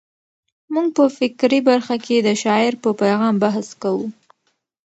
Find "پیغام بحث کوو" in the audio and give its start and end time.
3.01-4.05